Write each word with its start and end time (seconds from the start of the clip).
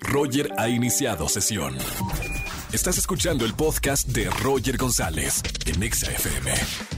Roger 0.00 0.50
ha 0.58 0.68
iniciado 0.68 1.28
sesión. 1.28 1.76
Estás 2.72 2.98
escuchando 2.98 3.44
el 3.44 3.54
podcast 3.54 4.08
de 4.08 4.30
Roger 4.42 4.76
González 4.76 5.42
en 5.66 5.82
Exa 5.82 6.10
FM. 6.10 6.97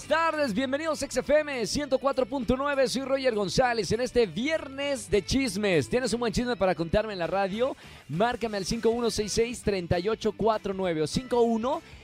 Buenas 0.00 0.32
tardes, 0.32 0.54
bienvenidos 0.54 1.02
a 1.02 1.10
XFM 1.10 1.60
104.9, 1.60 2.88
soy 2.88 3.02
Roger 3.02 3.34
González 3.34 3.92
en 3.92 4.00
este 4.00 4.24
viernes 4.24 5.10
de 5.10 5.22
chismes. 5.22 5.90
¿Tienes 5.90 6.14
un 6.14 6.20
buen 6.20 6.32
chisme 6.32 6.56
para 6.56 6.74
contarme 6.74 7.12
en 7.12 7.18
la 7.18 7.26
radio? 7.26 7.76
Márcame 8.08 8.56
al 8.56 8.64
5166-3849 8.64 11.02
o 11.02 11.06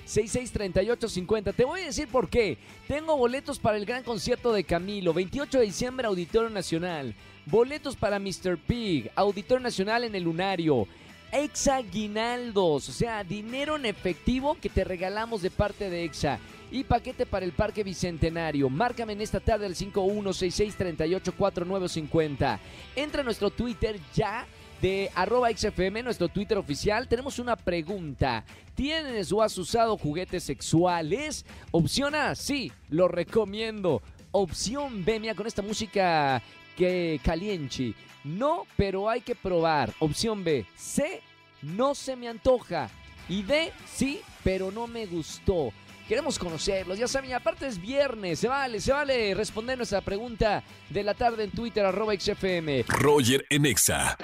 5166-3850. 0.06 1.54
Te 1.54 1.64
voy 1.64 1.80
a 1.80 1.86
decir 1.86 2.08
por 2.08 2.28
qué. 2.28 2.58
Tengo 2.86 3.16
boletos 3.16 3.58
para 3.58 3.78
el 3.78 3.86
gran 3.86 4.02
concierto 4.02 4.52
de 4.52 4.64
Camilo, 4.64 5.14
28 5.14 5.58
de 5.58 5.64
diciembre, 5.64 6.06
Auditorio 6.06 6.50
Nacional. 6.50 7.14
Boletos 7.46 7.96
para 7.96 8.18
Mr. 8.18 8.58
Pig, 8.58 9.10
Auditorio 9.14 9.62
Nacional 9.62 10.04
en 10.04 10.14
el 10.14 10.24
Lunario. 10.24 10.86
Exa 11.32 11.80
Guinaldos, 11.80 12.90
o 12.90 12.92
sea, 12.92 13.24
dinero 13.24 13.76
en 13.76 13.86
efectivo 13.86 14.58
que 14.60 14.68
te 14.68 14.84
regalamos 14.84 15.40
de 15.40 15.50
parte 15.50 15.88
de 15.88 16.04
Exa. 16.04 16.38
Y 16.70 16.84
paquete 16.84 17.26
para 17.26 17.44
el 17.44 17.52
Parque 17.52 17.84
Bicentenario. 17.84 18.68
Márcame 18.68 19.12
en 19.12 19.20
esta 19.20 19.40
tarde 19.40 19.66
al 19.66 19.74
5166384950. 19.74 22.58
Entra 22.96 23.20
a 23.20 23.24
nuestro 23.24 23.50
Twitter 23.50 24.00
ya 24.14 24.46
de 24.80 25.10
arroba 25.14 25.50
XFM, 25.50 26.02
nuestro 26.02 26.28
Twitter 26.28 26.58
oficial. 26.58 27.08
Tenemos 27.08 27.38
una 27.38 27.56
pregunta. 27.56 28.44
¿Tienes 28.74 29.32
o 29.32 29.42
has 29.42 29.56
usado 29.56 29.96
juguetes 29.96 30.44
sexuales? 30.44 31.46
Opción 31.70 32.14
A, 32.14 32.34
sí, 32.34 32.72
lo 32.90 33.08
recomiendo. 33.08 34.02
Opción 34.32 35.04
B, 35.04 35.20
mira, 35.20 35.34
con 35.34 35.46
esta 35.46 35.62
música 35.62 36.42
que 36.76 37.20
caliente. 37.24 37.94
No, 38.24 38.64
pero 38.76 39.08
hay 39.08 39.20
que 39.20 39.34
probar. 39.34 39.92
Opción 39.98 40.44
B. 40.44 40.66
C. 40.74 41.22
No 41.62 41.94
se 41.94 42.16
me 42.16 42.28
antoja. 42.28 42.90
Y 43.28 43.42
D. 43.42 43.72
Sí, 43.86 44.20
pero 44.44 44.70
no 44.70 44.86
me 44.86 45.06
gustó. 45.06 45.72
Queremos 46.08 46.38
conocerlos, 46.38 46.98
ya 46.98 47.08
saben, 47.08 47.32
aparte 47.34 47.66
es 47.66 47.80
viernes, 47.80 48.38
se 48.38 48.46
vale, 48.46 48.80
se 48.80 48.92
vale 48.92 49.34
responder 49.34 49.76
nuestra 49.76 50.00
pregunta 50.00 50.62
de 50.88 51.02
la 51.02 51.14
tarde 51.14 51.42
en 51.42 51.50
Twitter, 51.50 51.84
arroba 51.84 52.14
XFM. 52.14 52.84
Roger 52.86 53.44
en 53.50 53.66
Exa. 53.66 54.16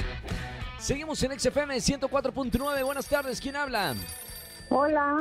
Seguimos 0.78 1.20
en 1.24 1.38
XFM 1.38 1.74
104.9, 1.76 2.84
buenas 2.84 3.08
tardes, 3.08 3.40
¿quién 3.40 3.56
habla? 3.56 3.94
Hola, 4.70 5.18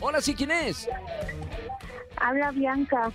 Hola, 0.00 0.22
sí, 0.22 0.34
¿quién 0.34 0.50
es? 0.50 0.88
habla 2.16 2.50
Bianca. 2.52 3.12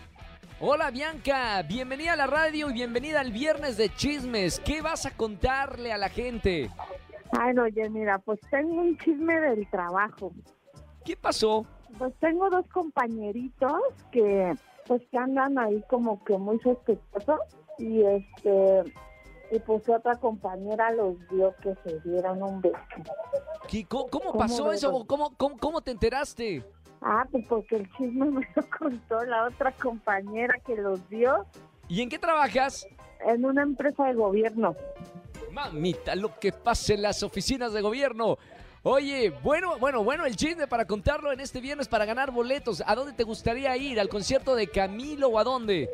Hola 0.59 0.91
Bianca, 0.91 1.63
bienvenida 1.63 2.13
a 2.13 2.15
la 2.15 2.27
radio 2.27 2.69
y 2.69 2.73
bienvenida 2.73 3.19
al 3.19 3.31
viernes 3.31 3.77
de 3.77 3.89
chismes. 3.95 4.59
¿Qué 4.59 4.81
vas 4.83 5.07
a 5.07 5.11
contarle 5.11 5.91
a 5.91 5.97
la 5.97 6.09
gente? 6.09 6.69
Ay, 7.39 7.57
oye, 7.57 7.89
mira, 7.89 8.19
pues 8.19 8.39
tengo 8.51 8.75
un 8.75 8.95
chisme 8.99 9.39
del 9.41 9.67
trabajo. 9.71 10.31
¿Qué 11.03 11.17
pasó? 11.17 11.65
Pues 11.97 12.13
tengo 12.19 12.49
dos 12.49 12.65
compañeritos 12.73 13.71
que, 14.11 14.53
pues 14.87 15.01
que 15.09 15.17
andan 15.17 15.57
ahí 15.57 15.83
como 15.89 16.23
que 16.23 16.37
muy 16.37 16.59
sospechosos 16.59 17.39
y 17.77 18.01
este, 18.03 18.83
y 19.51 19.59
pues 19.59 19.87
otra 19.89 20.15
compañera 20.15 20.91
los 20.91 21.15
vio 21.29 21.53
que 21.61 21.73
se 21.83 21.99
dieron 22.01 22.41
un 22.43 22.61
beso. 22.61 22.75
¿Qué- 23.69 23.85
¿Cómo, 23.85 24.07
cómo 24.07 24.25
¿Cómo 24.25 24.37
pasó 24.39 24.71
eso? 24.71 25.05
¿Cómo, 25.07 25.33
cómo, 25.37 25.57
cómo 25.57 25.81
te 25.81 25.91
enteraste? 25.91 26.63
Ah, 27.01 27.25
pues 27.31 27.45
porque 27.47 27.77
el 27.77 27.91
chisme 27.93 28.25
me 28.31 28.47
lo 28.55 28.63
contó 28.77 29.23
la 29.25 29.45
otra 29.45 29.71
compañera 29.71 30.55
que 30.65 30.75
los 30.75 31.07
vio 31.09 31.45
¿Y 31.87 32.01
en 32.01 32.09
qué 32.09 32.17
trabajas? 32.19 32.87
en 33.25 33.45
una 33.45 33.61
empresa 33.63 34.05
de 34.05 34.13
gobierno. 34.15 34.75
Mamita, 35.51 36.15
lo 36.15 36.37
que 36.39 36.51
pasa 36.51 36.93
en 36.93 37.01
las 37.03 37.23
oficinas 37.23 37.71
de 37.73 37.81
gobierno. 37.81 38.37
Oye, 38.87 39.33
bueno, 39.41 39.79
bueno, 39.79 40.03
bueno, 40.03 40.27
el 40.27 40.35
chisme 40.35 40.67
para 40.67 40.85
contarlo 40.85 41.31
en 41.31 41.39
este 41.39 41.59
viernes 41.59 41.87
para 41.87 42.05
ganar 42.05 42.29
boletos. 42.29 42.83
¿A 42.85 42.93
dónde 42.93 43.13
te 43.13 43.23
gustaría 43.23 43.75
ir? 43.75 43.99
¿Al 43.99 44.09
concierto 44.09 44.55
de 44.55 44.67
Camilo 44.67 45.27
o 45.27 45.39
a 45.39 45.43
dónde? 45.43 45.89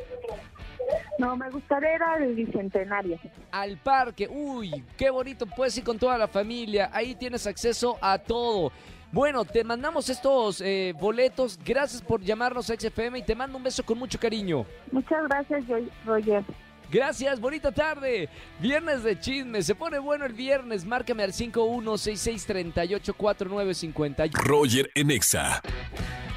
No, 1.17 1.37
me 1.37 1.49
gustaría 1.51 1.95
ir 1.95 2.03
al 2.03 2.35
bicentenario. 2.35 3.17
Al 3.49 3.77
parque. 3.77 4.27
Uy, 4.27 4.83
qué 4.97 5.09
bonito. 5.09 5.45
Puedes 5.45 5.77
ir 5.77 5.85
con 5.85 5.97
toda 5.97 6.17
la 6.17 6.27
familia. 6.27 6.89
Ahí 6.91 7.15
tienes 7.15 7.47
acceso 7.47 7.97
a 8.01 8.17
todo. 8.17 8.73
Bueno, 9.13 9.45
te 9.45 9.63
mandamos 9.63 10.09
estos 10.09 10.59
eh, 10.59 10.93
boletos. 10.99 11.57
Gracias 11.63 12.01
por 12.01 12.19
llamarnos 12.19 12.69
a 12.69 12.75
XFM 12.75 13.19
y 13.19 13.23
te 13.23 13.35
mando 13.35 13.57
un 13.57 13.63
beso 13.63 13.83
con 13.85 13.97
mucho 13.97 14.19
cariño. 14.19 14.65
Muchas 14.91 15.23
gracias, 15.29 15.63
Roger. 16.05 16.43
Gracias, 16.91 17.39
bonita 17.39 17.71
tarde. 17.71 18.27
Viernes 18.59 19.03
de 19.03 19.17
chisme. 19.17 19.63
Se 19.63 19.73
pone 19.75 19.97
bueno 19.99 20.25
el 20.25 20.33
viernes. 20.33 20.83
Márcame 20.85 21.23
al 21.23 21.31
5166384950. 21.31 24.31
Roger 24.33 24.91
en 24.95 25.11
Exa. 25.11 25.61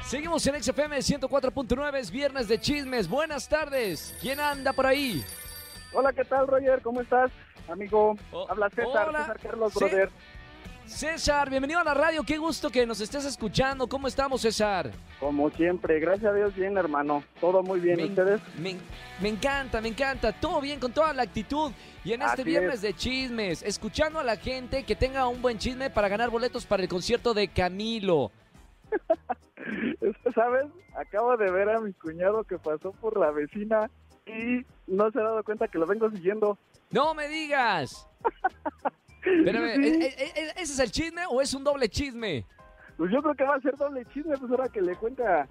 Seguimos 0.07 0.47
en 0.47 0.63
XFM 0.63 0.97
104.9. 0.99 1.95
Es 1.97 2.09
viernes 2.11 2.47
de 2.47 2.57
chismes. 2.59 3.09
Buenas 3.09 3.49
tardes. 3.49 4.15
¿Quién 4.21 4.39
anda 4.39 4.71
por 4.71 4.85
ahí? 4.85 5.21
Hola, 5.91 6.13
¿qué 6.13 6.23
tal, 6.23 6.47
Roger? 6.47 6.81
¿Cómo 6.81 7.01
estás, 7.01 7.31
amigo? 7.67 8.15
Oh, 8.31 8.47
Habla 8.49 8.69
César, 8.69 9.09
hola. 9.09 9.19
César 9.21 9.39
Carlos, 9.41 9.73
Sí. 9.73 9.79
brother. 9.79 10.09
César, 10.85 11.49
bienvenido 11.49 11.79
a 11.79 11.83
la 11.83 11.93
radio. 11.93 12.23
Qué 12.23 12.37
gusto 12.37 12.69
que 12.69 12.85
nos 12.85 13.01
estés 13.01 13.25
escuchando. 13.25 13.87
¿Cómo 13.87 14.07
estamos, 14.07 14.41
César? 14.41 14.91
Como 15.19 15.49
siempre, 15.49 15.99
gracias 15.99 16.31
a 16.31 16.35
Dios, 16.35 16.55
bien, 16.55 16.77
hermano. 16.77 17.23
Todo 17.41 17.63
muy 17.63 17.79
bien, 17.79 17.97
Me, 17.97 18.05
¿ustedes? 18.05 18.39
me- 18.59 18.77
me 19.19 19.29
encanta, 19.29 19.81
me 19.81 19.89
encanta. 19.89 20.31
Todo 20.31 20.61
bien, 20.61 20.79
con 20.79 20.91
toda 20.93 21.11
la 21.13 21.23
actitud. 21.23 21.71
Y 22.03 22.13
en 22.13 22.21
este 22.21 22.41
Así 22.41 22.43
viernes 22.43 22.75
es. 22.75 22.81
de 22.83 22.93
chismes, 22.93 23.63
escuchando 23.63 24.19
a 24.19 24.23
la 24.23 24.37
gente 24.37 24.83
que 24.83 24.95
tenga 24.95 25.27
un 25.27 25.41
buen 25.41 25.57
chisme 25.57 25.89
para 25.89 26.07
ganar 26.07 26.29
boletos 26.29 26.65
para 26.65 26.83
el 26.83 26.89
concierto 26.89 27.33
de 27.33 27.47
Camilo. 27.47 28.31
¿Sabes? 30.35 30.65
Acabo 30.95 31.35
de 31.35 31.51
ver 31.51 31.69
a 31.69 31.79
mi 31.81 31.93
cuñado 31.93 32.43
que 32.43 32.57
pasó 32.59 32.91
por 32.93 33.19
la 33.19 33.31
vecina 33.31 33.89
y 34.27 34.63
no 34.87 35.09
se 35.11 35.19
ha 35.19 35.23
dado 35.23 35.43
cuenta 35.43 35.67
que 35.67 35.79
lo 35.79 35.87
vengo 35.87 36.09
siguiendo. 36.11 36.57
¡No 36.91 37.13
me 37.15 37.27
digas! 37.27 38.07
Espérame, 39.25 39.75
Sí. 39.75 39.89
¿e- 40.01 40.05
e- 40.05 40.33
e- 40.41 40.49
¿ese 40.61 40.73
es 40.73 40.79
el 40.79 40.91
chisme 40.91 41.21
o 41.29 41.41
es 41.41 41.53
un 41.53 41.63
doble 41.63 41.89
chisme? 41.89 42.45
Pues 42.97 43.11
yo 43.11 43.21
creo 43.21 43.35
que 43.35 43.43
va 43.43 43.55
a 43.55 43.61
ser 43.61 43.75
doble 43.75 44.05
chisme, 44.13 44.37
pues 44.37 44.49
ahora 44.51 44.69
que 44.69 44.81
le 44.81 44.95
cuenta. 44.95 45.47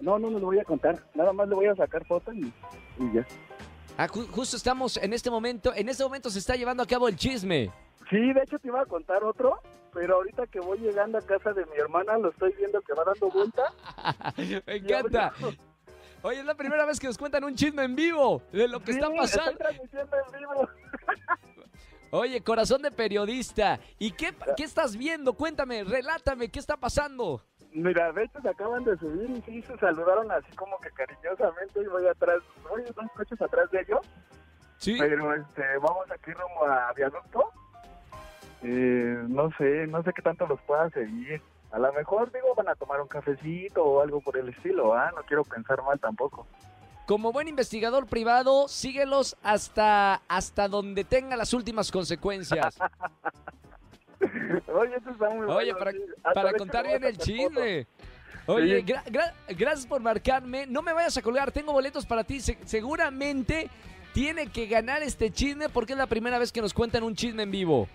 No, 0.00 0.18
no, 0.18 0.28
no 0.30 0.38
lo 0.38 0.46
voy 0.46 0.58
a 0.58 0.64
contar. 0.64 0.98
Nada 1.14 1.32
más 1.32 1.48
le 1.48 1.54
voy 1.54 1.66
a 1.66 1.74
sacar 1.76 2.04
foto 2.06 2.32
y, 2.32 2.52
y 2.98 3.12
ya. 3.14 3.24
Ah, 3.96 4.08
ju- 4.08 4.28
justo 4.28 4.56
estamos 4.56 4.96
en 4.96 5.12
este 5.12 5.30
momento, 5.30 5.72
en 5.74 5.88
este 5.88 6.02
momento 6.02 6.28
se 6.30 6.40
está 6.40 6.56
llevando 6.56 6.82
a 6.82 6.86
cabo 6.86 7.06
el 7.08 7.16
chisme. 7.16 7.70
Sí, 8.10 8.32
de 8.32 8.40
hecho 8.42 8.58
te 8.58 8.68
iba 8.68 8.80
a 8.80 8.86
contar 8.86 9.22
otro, 9.22 9.60
pero 9.92 10.16
ahorita 10.16 10.46
que 10.48 10.58
voy 10.60 10.78
llegando 10.78 11.16
a 11.18 11.22
casa 11.22 11.52
de 11.52 11.64
mi 11.66 11.76
hermana 11.78 12.18
lo 12.18 12.30
estoy 12.30 12.52
viendo 12.58 12.80
que 12.82 12.92
va 12.92 13.04
dando 13.04 13.30
vuelta. 13.30 13.62
me 14.66 14.76
encanta. 14.76 15.32
Oye, 16.22 16.40
es 16.40 16.44
la 16.46 16.54
primera 16.54 16.84
vez 16.86 16.98
que 16.98 17.06
nos 17.06 17.16
cuentan 17.18 17.44
un 17.44 17.54
chisme 17.54 17.84
en 17.84 17.94
vivo 17.94 18.42
de 18.50 18.66
lo 18.66 18.80
que 18.82 18.90
está 18.92 19.08
pasando. 19.14 19.52
Estoy 19.52 19.66
transmitiendo 19.66 20.16
en 20.16 20.40
vivo. 20.40 20.68
Oye, 22.14 22.40
corazón 22.42 22.80
de 22.82 22.92
periodista. 22.92 23.80
¿Y 23.98 24.12
qué, 24.12 24.32
qué 24.56 24.62
estás 24.62 24.96
viendo? 24.96 25.32
Cuéntame, 25.32 25.82
relátame, 25.82 26.48
¿qué 26.48 26.60
está 26.60 26.76
pasando? 26.76 27.42
Mira, 27.72 28.12
de 28.12 28.22
hecho 28.22 28.40
se 28.40 28.48
acaban 28.50 28.84
de 28.84 28.96
subir 28.98 29.28
y 29.30 29.42
sí 29.42 29.62
se 29.62 29.76
saludaron 29.78 30.30
así 30.30 30.54
como 30.54 30.78
que 30.78 30.90
cariñosamente 30.90 31.82
y 31.82 31.86
voy 31.86 32.06
atrás, 32.06 32.38
voy 32.70 32.82
dos 32.84 33.10
coches 33.16 33.42
atrás 33.42 33.68
de 33.72 33.80
ellos, 33.80 33.98
Sí. 34.78 34.96
pero 34.96 35.34
este, 35.34 35.62
vamos 35.78 36.08
aquí 36.08 36.30
rumbo 36.30 36.64
a 36.66 36.92
viaducto. 36.92 37.50
Eh, 38.62 39.16
no 39.28 39.50
sé, 39.58 39.88
no 39.88 40.00
sé 40.04 40.12
qué 40.14 40.22
tanto 40.22 40.46
los 40.46 40.60
pueda 40.62 40.88
seguir. 40.90 41.42
A 41.72 41.80
lo 41.80 41.92
mejor, 41.94 42.30
digo, 42.30 42.54
van 42.54 42.68
a 42.68 42.76
tomar 42.76 43.00
un 43.00 43.08
cafecito 43.08 43.84
o 43.84 44.00
algo 44.02 44.20
por 44.20 44.36
el 44.36 44.50
estilo, 44.50 44.94
¿ah? 44.94 45.10
No 45.16 45.22
quiero 45.24 45.42
pensar 45.42 45.82
mal 45.82 45.98
tampoco. 45.98 46.46
Como 47.06 47.32
buen 47.32 47.48
investigador 47.48 48.06
privado, 48.06 48.66
síguelos 48.66 49.36
hasta, 49.42 50.22
hasta 50.26 50.68
donde 50.68 51.04
tenga 51.04 51.36
las 51.36 51.52
últimas 51.52 51.90
consecuencias. 51.92 52.78
Oye, 54.74 54.96
esto 54.96 55.10
está 55.10 55.28
muy 55.30 55.46
Oye, 55.46 55.72
bueno, 55.74 55.92
para, 56.34 56.52
contar 56.54 56.86
bien 56.86 57.04
el 57.04 57.18
chisme. 57.18 57.86
Oye, 58.46 58.80
Sí. 58.80 58.86
gra- 58.86 59.04
gra- 59.04 59.34
gracias 59.48 59.86
por 59.86 60.00
marcarme. 60.00 60.66
No 60.66 60.80
me 60.82 60.92
vayas 60.94 61.16
a 61.18 61.22
colgar, 61.22 61.52
tengo 61.52 61.72
boletos 61.72 62.06
para 62.06 62.24
ti. 62.24 62.40
Se- 62.40 62.58
seguramente 62.64 63.68
tiene 64.14 64.46
que 64.46 64.66
ganar 64.66 65.02
este 65.02 65.30
chisme 65.30 65.68
porque 65.68 65.92
es 65.92 65.98
la 65.98 66.06
primera 66.06 66.38
vez 66.38 66.52
que 66.52 66.62
nos 66.62 66.72
cuentan 66.72 67.02
un 67.02 67.14
chisme 67.14 67.42
en 67.42 67.50
vivo. 67.50 67.86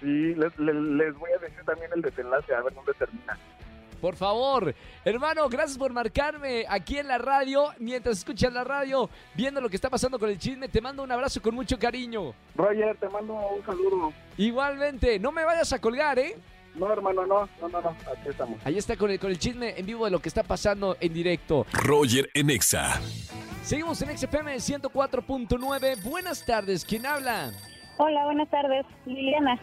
Sí, 0.00 0.06
les, 0.34 0.56
les- 0.58 0.74
les 0.74 1.14
voy 1.16 1.30
a 1.32 1.38
decir 1.38 1.60
también 1.64 1.90
el 1.94 2.02
desenlace, 2.02 2.54
a 2.54 2.60
ver 2.62 2.72
dónde 2.74 2.92
termina. 2.94 3.36
Por 4.04 4.16
favor, 4.16 4.74
hermano, 5.02 5.48
gracias 5.48 5.78
por 5.78 5.90
marcarme 5.90 6.66
aquí 6.68 6.98
en 6.98 7.08
la 7.08 7.16
radio. 7.16 7.72
Mientras 7.78 8.18
escuchas 8.18 8.52
la 8.52 8.62
radio, 8.62 9.08
viendo 9.34 9.62
lo 9.62 9.70
que 9.70 9.76
está 9.76 9.88
pasando 9.88 10.18
con 10.18 10.28
el 10.28 10.38
chisme, 10.38 10.68
te 10.68 10.82
mando 10.82 11.02
un 11.02 11.10
abrazo 11.10 11.40
con 11.40 11.54
mucho 11.54 11.78
cariño. 11.78 12.34
Roger, 12.54 12.98
te 12.98 13.08
mando 13.08 13.32
un 13.32 13.64
saludo. 13.64 14.12
Igualmente, 14.36 15.18
no 15.18 15.32
me 15.32 15.42
vayas 15.42 15.72
a 15.72 15.80
colgar, 15.80 16.18
¿eh? 16.18 16.36
No, 16.74 16.92
hermano, 16.92 17.24
no, 17.24 17.48
no, 17.62 17.68
no, 17.70 17.80
no, 17.80 17.88
aquí 17.88 18.28
estamos. 18.28 18.60
Ahí 18.66 18.76
está 18.76 18.94
con 18.98 19.10
el, 19.10 19.18
con 19.18 19.30
el 19.30 19.38
chisme 19.38 19.72
en 19.74 19.86
vivo 19.86 20.04
de 20.04 20.10
lo 20.10 20.20
que 20.20 20.28
está 20.28 20.42
pasando 20.42 20.98
en 21.00 21.14
directo. 21.14 21.64
Roger 21.72 22.28
en 22.34 22.50
Exa. 22.50 23.00
Seguimos 23.62 24.02
en 24.02 24.18
XFM 24.18 24.56
104.9. 24.56 26.02
Buenas 26.02 26.44
tardes, 26.44 26.84
¿quién 26.84 27.06
habla? 27.06 27.52
Hola, 27.96 28.26
buenas 28.26 28.50
tardes. 28.50 28.84
Liliana. 29.06 29.58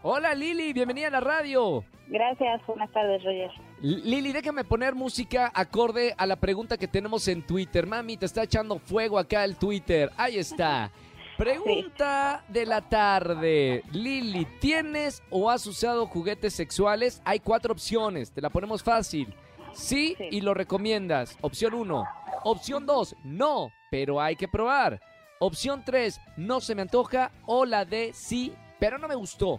Hola 0.00 0.34
Lili, 0.34 0.72
bienvenida 0.72 1.08
a 1.08 1.10
la 1.10 1.20
radio. 1.20 1.84
Gracias, 2.06 2.60
buenas 2.66 2.90
tardes, 2.92 3.22
Roger. 3.24 3.50
Lili, 3.80 4.32
déjame 4.32 4.62
poner 4.64 4.94
música 4.94 5.50
acorde 5.54 6.14
a 6.18 6.26
la 6.26 6.36
pregunta 6.36 6.76
que 6.76 6.86
tenemos 6.86 7.26
en 7.28 7.42
Twitter. 7.46 7.86
Mami, 7.86 8.16
te 8.16 8.26
está 8.26 8.42
echando 8.42 8.78
fuego 8.78 9.18
acá 9.18 9.44
el 9.44 9.56
Twitter. 9.56 10.10
Ahí 10.16 10.38
está. 10.38 10.90
Pregunta 11.38 12.44
de 12.48 12.64
la 12.66 12.80
tarde. 12.82 13.82
Lili, 13.90 14.44
¿tienes 14.60 15.22
o 15.30 15.50
has 15.50 15.66
usado 15.66 16.06
juguetes 16.06 16.54
sexuales? 16.54 17.20
Hay 17.24 17.40
cuatro 17.40 17.72
opciones, 17.72 18.30
te 18.30 18.40
la 18.40 18.50
ponemos 18.50 18.82
fácil. 18.84 19.34
Sí, 19.72 20.14
Sí. 20.16 20.28
y 20.30 20.40
lo 20.42 20.54
recomiendas. 20.54 21.36
Opción 21.40 21.74
1. 21.74 22.04
Opción 22.44 22.86
2, 22.86 23.16
no, 23.24 23.72
pero 23.90 24.20
hay 24.20 24.36
que 24.36 24.46
probar. 24.46 25.00
Opción 25.40 25.82
3, 25.84 26.20
no 26.36 26.60
se 26.60 26.74
me 26.76 26.82
antoja. 26.82 27.32
O 27.46 27.64
la 27.64 27.84
D, 27.84 28.12
sí, 28.14 28.52
pero 28.78 28.98
no 28.98 29.08
me 29.08 29.16
gustó. 29.16 29.58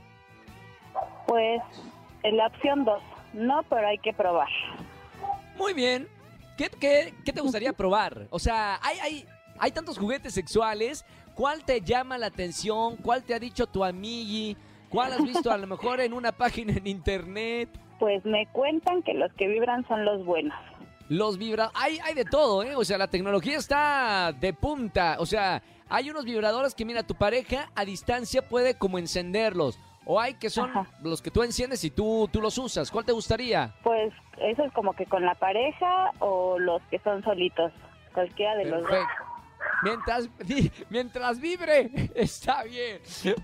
Pues 1.27 1.61
en 2.25 2.37
la 2.37 2.47
opción 2.47 2.83
2, 2.85 3.01
no, 3.33 3.63
pero 3.69 3.87
hay 3.87 3.99
que 3.99 4.11
probar. 4.11 4.49
Muy 5.57 5.73
bien. 5.73 6.07
¿Qué, 6.57 6.69
qué, 6.69 7.13
qué 7.23 7.31
te 7.31 7.41
gustaría 7.41 7.71
probar? 7.77 8.27
O 8.31 8.39
sea, 8.39 8.79
hay, 8.81 8.97
hay, 8.99 9.25
hay 9.59 9.71
tantos 9.71 9.97
juguetes 9.97 10.33
sexuales. 10.33 11.05
¿Cuál 11.35 11.63
te 11.63 11.81
llama 11.81 12.17
la 12.17 12.27
atención? 12.27 12.95
¿Cuál 12.97 13.23
te 13.23 13.35
ha 13.35 13.39
dicho 13.39 13.67
tu 13.67 13.83
amigui? 13.83 14.57
¿Cuál 14.89 15.13
has 15.13 15.23
visto 15.23 15.51
a 15.51 15.57
lo 15.57 15.67
mejor 15.67 15.99
en 15.99 16.13
una 16.13 16.31
página 16.31 16.73
en 16.73 16.87
internet? 16.87 17.69
Pues 17.99 18.25
me 18.25 18.47
cuentan 18.47 19.03
que 19.03 19.13
los 19.13 19.31
que 19.33 19.47
vibran 19.47 19.85
son 19.87 20.05
los 20.05 20.25
buenos. 20.25 20.57
Los 21.09 21.37
vibra... 21.37 21.71
Hay, 21.75 21.99
hay 21.99 22.13
de 22.13 22.25
todo, 22.25 22.63
¿eh? 22.63 22.75
O 22.75 22.83
sea, 22.83 22.97
la 22.97 23.07
tecnología 23.07 23.57
está 23.57 24.31
de 24.31 24.53
punta. 24.53 25.17
O 25.19 25.25
sea, 25.25 25.61
hay 25.89 26.09
unos 26.09 26.25
vibradores 26.25 26.73
que, 26.73 26.85
mira, 26.85 27.03
tu 27.03 27.15
pareja 27.15 27.69
a 27.75 27.85
distancia 27.85 28.47
puede 28.47 28.75
como 28.75 28.97
encenderlos. 28.97 29.77
O 30.05 30.19
hay 30.19 30.35
que 30.35 30.49
son 30.49 30.69
Ajá. 30.69 30.87
los 31.01 31.21
que 31.21 31.31
tú 31.31 31.41
enciendes 31.43 31.83
y 31.83 31.89
tú, 31.89 32.29
tú 32.31 32.39
los 32.41 32.57
usas. 32.57 32.91
¿Cuál 32.91 33.05
te 33.05 33.11
gustaría? 33.11 33.73
Pues 33.83 34.13
eso 34.37 34.63
es 34.63 34.71
como 34.73 34.93
que 34.93 35.05
con 35.05 35.25
la 35.25 35.33
pareja 35.35 36.11
o 36.19 36.59
los 36.59 36.81
que 36.91 36.99
son 36.99 37.23
solitos. 37.23 37.71
Cualquiera 38.13 38.55
de 38.55 38.65
los 38.65 38.83
dos. 38.83 38.91
Mientras, 39.83 40.29
mientras 40.89 41.39
vibre, 41.39 41.89
está 42.15 42.63
bien. 42.63 42.99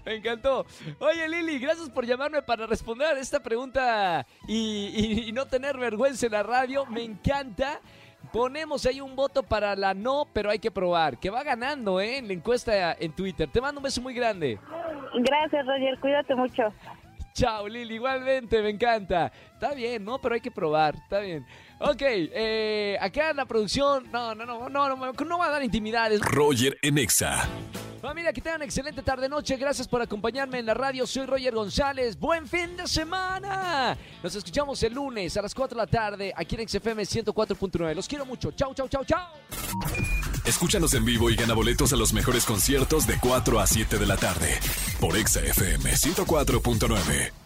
Me 0.06 0.16
encantó. 0.16 0.66
Oye, 1.00 1.28
Lili, 1.28 1.60
gracias 1.60 1.90
por 1.90 2.06
llamarme 2.06 2.42
para 2.42 2.68
responder 2.68 3.18
esta 3.18 3.42
pregunta 3.42 4.26
y, 4.48 4.88
y- 4.94 5.30
y 5.30 5.32
no 5.32 5.46
tener 5.48 5.78
vergüenza 5.78 6.28
en 6.28 6.32
la 6.34 6.44
radio. 6.44 6.86
Me 6.86 7.04
encanta. 7.04 7.80
Ponemos 8.32 8.86
ahí 8.86 9.02
un 9.02 9.16
voto 9.16 9.42
para 9.42 9.76
la 9.76 9.96
no, 9.96 10.28
pero 10.32 10.52
hay 10.52 10.60
que 10.60 10.70
probar. 10.70 11.18
Que 11.20 11.32
va 11.32 11.42
ganando, 11.44 12.00
¿eh? 12.00 12.18
En 12.18 12.28
la 12.28 12.34
encuesta 12.34 12.94
en 12.94 13.12
Twitter. 13.14 13.50
Te 13.52 13.60
mando 13.60 13.80
un 13.80 13.84
beso 13.84 14.00
muy 14.00 14.14
grande. 14.14 14.60
Gracias, 15.14 15.66
Roger. 15.66 16.00
Cuídate 16.00 16.36
mucho. 16.36 16.74
Chao, 17.34 17.68
Lili, 17.68 17.96
igualmente, 17.96 18.62
me 18.62 18.70
encanta. 18.70 19.32
Está 19.54 19.74
bien, 19.74 20.04
¿no? 20.04 20.20
Pero 20.20 20.36
hay 20.36 20.42
que 20.42 20.52
probar, 20.52 20.96
está 20.96 21.20
bien. 21.20 21.46
Ok, 21.80 22.02
eh, 22.02 22.98
acá 23.00 23.30
en 23.32 23.38
la 23.38 23.46
producción, 23.46 24.12
no, 24.12 24.36
no, 24.36 24.46
no, 24.46 24.70
no, 24.70 24.90
no, 24.96 25.12
no 25.14 25.38
va 25.38 25.46
a 25.46 25.50
dar 25.50 25.64
intimidades. 25.64 26.20
Roger 26.22 26.78
en 26.82 26.98
Exa. 26.98 27.48
Familia, 28.02 28.34
que 28.34 28.42
tengan 28.42 28.64
excelente 28.64 29.04
tarde-noche. 29.04 29.58
Gracias 29.58 29.88
por 29.88 30.02
acompañarme 30.02 30.58
en 30.58 30.66
la 30.66 30.74
radio. 30.74 31.06
Soy 31.06 31.28
Roger 31.28 31.54
González. 31.54 32.18
¡Buen 32.18 32.48
fin 32.48 32.76
de 32.76 32.88
semana! 32.88 33.96
Nos 34.24 34.34
escuchamos 34.34 34.82
el 34.82 34.94
lunes 34.94 35.38
a 35.38 35.42
las 35.44 35.54
4 35.54 35.76
de 35.78 35.86
la 35.86 35.88
tarde 35.88 36.34
aquí 36.36 36.56
en 36.56 36.68
XFM 36.68 37.04
104.9. 37.04 37.94
Los 37.94 38.08
quiero 38.08 38.26
mucho. 38.26 38.52
Chau, 38.52 38.74
chau, 38.74 38.88
chau, 38.88 39.06
chau. 39.06 39.28
Escúchanos 40.46 40.96
en 40.96 41.06
vivo 41.06 41.30
y 41.30 41.36
gana 41.36 41.54
boletos 41.54 41.94
a 41.94 41.96
los 41.96 42.12
mejores 42.12 42.46
conciertos 42.46 43.06
de 43.06 43.18
4 43.20 43.60
a 43.60 43.68
7 43.68 44.00
de 44.00 44.06
la 44.08 44.18
tarde 44.18 44.60
por 45.00 45.16
Exa 45.16 45.42
FM 45.42 45.92
104.9. 45.92 47.41